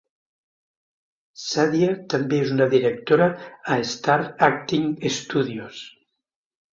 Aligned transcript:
Shadia 1.41 1.91
també 2.13 2.39
és 2.45 2.53
una 2.55 2.67
directora 2.71 3.27
a 3.75 3.77
Star 3.93 4.17
Acting 4.49 4.89
Studios. 5.19 5.83